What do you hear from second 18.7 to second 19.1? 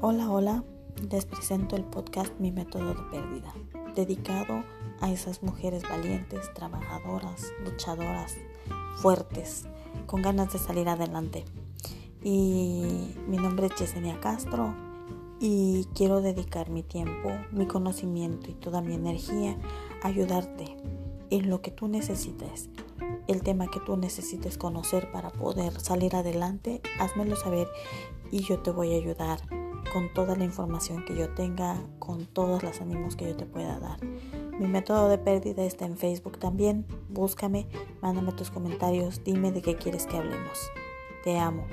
mi